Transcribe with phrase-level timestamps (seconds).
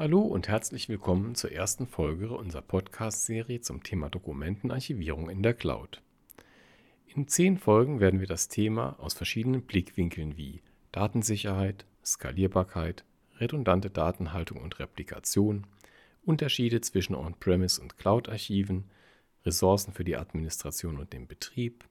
[0.00, 6.00] Hallo und herzlich willkommen zur ersten Folge unserer Podcast-Serie zum Thema Dokumentenarchivierung in der Cloud.
[7.08, 10.62] In zehn Folgen werden wir das Thema aus verschiedenen Blickwinkeln wie
[10.92, 13.04] Datensicherheit, Skalierbarkeit,
[13.40, 15.66] redundante Datenhaltung und Replikation,
[16.24, 18.84] Unterschiede zwischen On-Premise und Cloud-Archiven,
[19.44, 21.84] Ressourcen für die Administration und den Betrieb,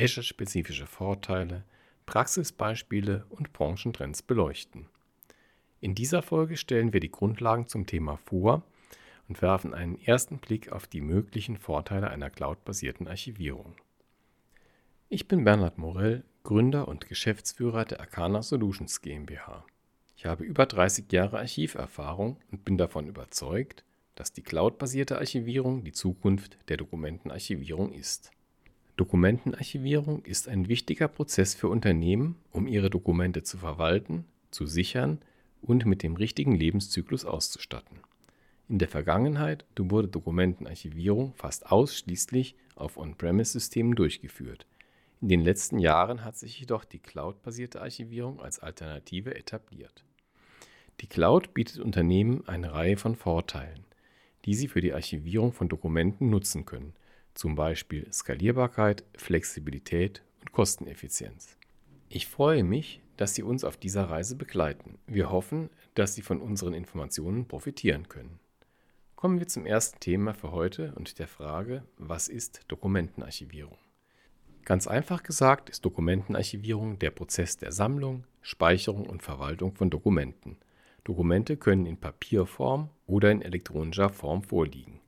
[0.00, 1.64] Azure-spezifische Vorteile,
[2.06, 4.86] Praxisbeispiele und Branchentrends beleuchten.
[5.80, 8.62] In dieser Folge stellen wir die Grundlagen zum Thema vor
[9.28, 13.74] und werfen einen ersten Blick auf die möglichen Vorteile einer cloudbasierten Archivierung.
[15.08, 19.64] Ich bin Bernhard Morell, Gründer und Geschäftsführer der Arcana Solutions GmbH.
[20.16, 23.82] Ich habe über 30 Jahre Archiverfahrung und bin davon überzeugt,
[24.16, 28.30] dass die cloudbasierte Archivierung die Zukunft der Dokumentenarchivierung ist.
[28.96, 35.20] Dokumentenarchivierung ist ein wichtiger Prozess für Unternehmen, um ihre Dokumente zu verwalten, zu sichern
[35.62, 37.98] und mit dem richtigen Lebenszyklus auszustatten.
[38.68, 44.66] In der Vergangenheit wurde Dokumentenarchivierung fast ausschließlich auf On-Premise-Systemen durchgeführt.
[45.20, 50.04] In den letzten Jahren hat sich jedoch die Cloud-basierte Archivierung als Alternative etabliert.
[51.00, 53.84] Die Cloud bietet Unternehmen eine Reihe von Vorteilen,
[54.44, 56.94] die sie für die Archivierung von Dokumenten nutzen können,
[57.34, 61.56] zum Beispiel Skalierbarkeit, Flexibilität und Kosteneffizienz.
[62.08, 64.98] Ich freue mich, dass Sie uns auf dieser Reise begleiten.
[65.06, 68.40] Wir hoffen, dass Sie von unseren Informationen profitieren können.
[69.14, 73.76] Kommen wir zum ersten Thema für heute und der Frage, was ist Dokumentenarchivierung?
[74.64, 80.56] Ganz einfach gesagt ist Dokumentenarchivierung der Prozess der Sammlung, Speicherung und Verwaltung von Dokumenten.
[81.04, 84.98] Dokumente können in Papierform oder in elektronischer Form vorliegen.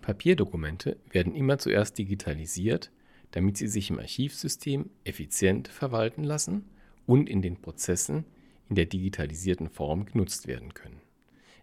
[0.00, 2.90] Papierdokumente werden immer zuerst digitalisiert,
[3.30, 6.64] damit sie sich im Archivsystem effizient verwalten lassen
[7.10, 8.24] und in den Prozessen
[8.68, 11.00] in der digitalisierten Form genutzt werden können.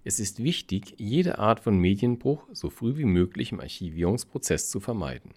[0.04, 5.32] Es ist wichtig, jede Art von Medienbruch so früh wie möglich im Archivierungsprozess zu vermeiden.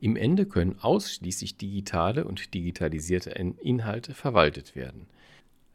[0.00, 5.06] Im Ende können ausschließlich digitale und digitalisierte Inhalte verwaltet werden.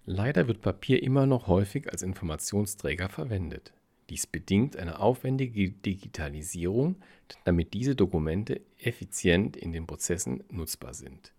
[0.06, 3.72] Leider wird Papier immer noch häufig als Informationsträger verwendet.
[4.10, 6.98] Dies bedingt eine aufwendige Digitalisierung,
[7.46, 11.32] damit diese Dokumente effizient in den Prozessen nutzbar sind.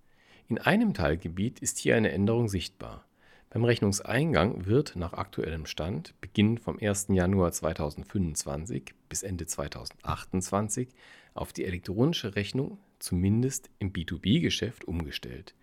[0.51, 3.05] In einem Teilgebiet ist hier eine Änderung sichtbar.
[3.51, 7.07] Beim Rechnungseingang wird nach aktuellem Stand, beginnend vom 1.
[7.11, 10.89] Januar 2025 bis Ende 2028,
[11.35, 15.55] auf die elektronische Rechnung zumindest im B2B-Geschäft umgestellt.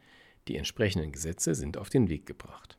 [0.48, 2.78] Die entsprechenden Gesetze sind auf den Weg gebracht.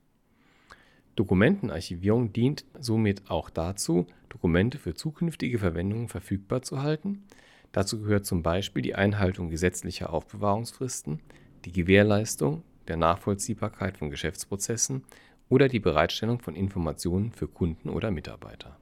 [1.15, 7.25] Dokumentenarchivierung dient somit auch dazu, Dokumente für zukünftige Verwendungen verfügbar zu halten.
[7.73, 11.21] Dazu gehört zum Beispiel die Einhaltung gesetzlicher Aufbewahrungsfristen,
[11.69, 15.05] die Gewährleistung der Nachvollziehbarkeit von Geschäftsprozessen
[15.51, 18.79] oder die Bereitstellung von Informationen für Kunden oder Mitarbeiter.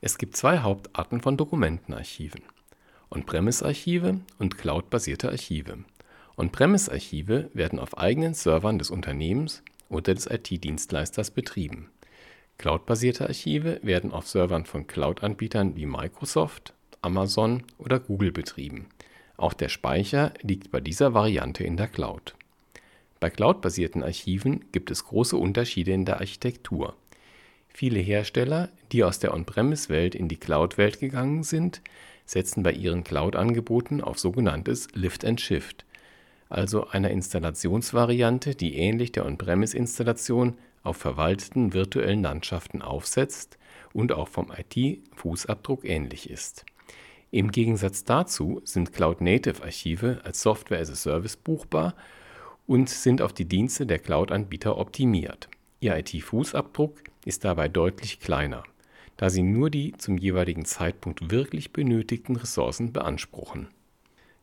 [0.00, 2.42] Es gibt zwei Hauptarten von Dokumentenarchiven.
[3.10, 5.78] On-Premise-Archive und Cloud-basierte Archive.
[6.36, 11.90] On-Premise-Archive werden auf eigenen Servern des Unternehmens oder des IT-Dienstleisters betrieben.
[12.58, 18.88] Cloud-basierte Archive werden auf Servern von Cloud-Anbietern wie Microsoft, Amazon oder Google betrieben
[19.38, 22.34] auch der Speicher liegt bei dieser Variante in der Cloud.
[23.20, 26.96] Bei cloudbasierten Archiven gibt es große Unterschiede in der Architektur.
[27.68, 31.82] Viele Hersteller, die aus der On-Premise-Welt in die Cloud-Welt gegangen sind,
[32.26, 35.84] setzen bei ihren Cloud-Angeboten auf sogenanntes Lift and Shift,
[36.48, 43.58] also einer Installationsvariante, die ähnlich der On-Premise-Installation auf verwalteten virtuellen Landschaften aufsetzt
[43.92, 46.64] und auch vom IT-Fußabdruck ähnlich ist
[47.30, 51.94] im Gegensatz dazu sind Cloud-Native-Archive als Software as a Service buchbar
[52.66, 55.48] und sind auf die Dienste der Cloud-Anbieter optimiert.
[55.80, 58.64] Ihr IT-Fußabdruck ist dabei deutlich kleiner,
[59.18, 63.68] da sie nur die zum jeweiligen Zeitpunkt wirklich benötigten Ressourcen beanspruchen.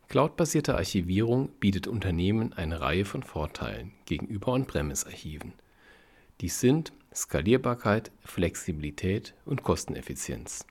[0.08, 5.54] Cloud-basierte Archivierung bietet Unternehmen eine Reihe von Vorteilen gegenüber On-Premise-Archiven.
[6.42, 10.66] Dies sind Skalierbarkeit, Flexibilität und Kosteneffizienz.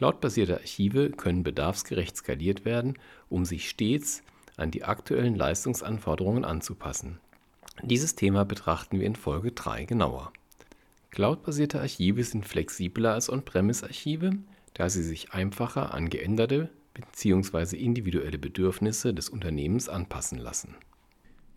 [0.00, 2.98] Cloud-basierte Archive können bedarfsgerecht skaliert werden,
[3.28, 4.22] um sich stets
[4.56, 7.20] an die aktuellen Leistungsanforderungen anzupassen.
[7.82, 10.32] Dieses Thema betrachten wir in Folge 3 genauer.
[11.10, 14.38] Cloud-basierte Archive sind flexibler als On-Premise-Archive,
[14.72, 17.76] da sie sich einfacher an geänderte bzw.
[17.76, 20.76] individuelle Bedürfnisse des Unternehmens anpassen lassen.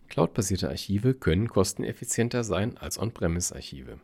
[0.08, 4.00] Cloud-basierte Archive können kosteneffizienter sein als On-Premise-Archive.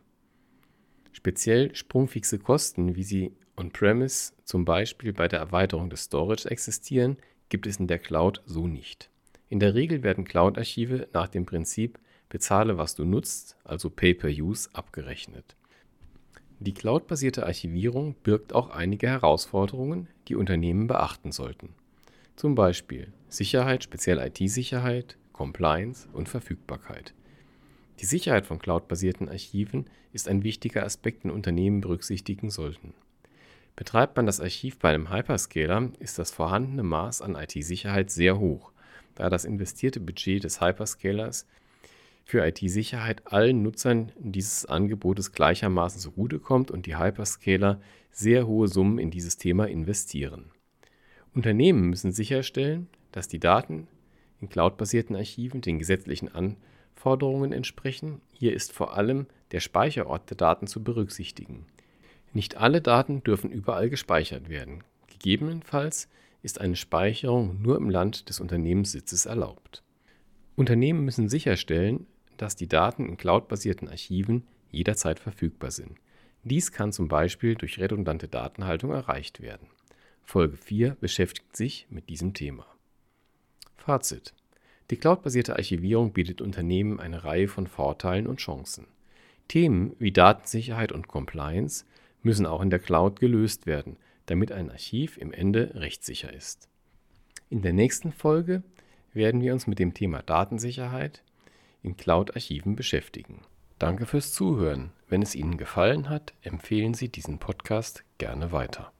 [1.11, 7.17] Speziell sprungfixe Kosten, wie sie on-premise zum Beispiel bei der Erweiterung des Storage existieren,
[7.49, 9.09] gibt es in der Cloud so nicht.
[9.49, 11.99] In der Regel werden Cloud-Archive nach dem Prinzip
[12.29, 15.55] Bezahle, was du nutzt, also Pay-per-Use, abgerechnet.
[16.59, 21.73] Die cloudbasierte Archivierung birgt auch einige Herausforderungen, die Unternehmen beachten sollten.
[22.35, 27.13] Zum Beispiel Sicherheit, speziell IT-Sicherheit, Compliance und Verfügbarkeit.
[27.99, 32.93] Die Sicherheit von cloudbasierten Archiven ist ein wichtiger Aspekt, den Unternehmen berücksichtigen sollten.
[33.81, 38.71] Betreibt man das Archiv bei einem Hyperscaler, ist das vorhandene Maß an IT-Sicherheit sehr hoch,
[39.15, 41.47] da das investierte Budget des Hyperscalers
[42.23, 47.81] für IT-Sicherheit allen Nutzern dieses Angebotes gleichermaßen zugutekommt und die Hyperscaler
[48.11, 50.51] sehr hohe Summen in dieses Thema investieren.
[51.33, 53.87] Unternehmen müssen sicherstellen, dass die Daten
[54.41, 58.21] in cloudbasierten Archiven den gesetzlichen Anforderungen entsprechen.
[58.29, 61.65] Hier ist vor allem der Speicherort der Daten zu berücksichtigen.
[62.33, 64.83] Nicht alle Daten dürfen überall gespeichert werden.
[65.07, 66.07] Gegebenenfalls
[66.41, 69.83] ist eine Speicherung nur im Land des Unternehmenssitzes erlaubt.
[70.55, 72.07] Unternehmen müssen sicherstellen,
[72.37, 75.97] dass die Daten in cloudbasierten Archiven jederzeit verfügbar sind.
[76.43, 79.67] Dies kann zum Beispiel durch redundante Datenhaltung erreicht werden.
[80.23, 82.65] Folge 4 beschäftigt sich mit diesem Thema.
[83.77, 84.33] Fazit.
[84.89, 88.87] Die cloudbasierte Archivierung bietet Unternehmen eine Reihe von Vorteilen und Chancen.
[89.47, 91.85] Themen wie Datensicherheit und Compliance
[92.23, 96.69] müssen auch in der Cloud gelöst werden, damit ein Archiv im Ende rechtssicher ist.
[97.49, 98.63] In der nächsten Folge
[99.13, 101.23] werden wir uns mit dem Thema Datensicherheit
[101.83, 103.41] in Cloud-Archiven beschäftigen.
[103.79, 104.91] Danke fürs Zuhören.
[105.09, 108.93] Wenn es Ihnen gefallen hat, empfehlen Sie diesen Podcast gerne weiter.